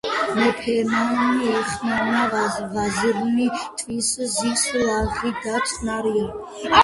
მეფემან 0.37 1.41
იხმნა 1.49 2.23
ვაზირნი, 2.31 3.45
თვით 3.81 4.25
ზის 4.37 4.63
ლაღი 4.87 5.33
და 5.45 5.61
წყნარია, 5.69 6.73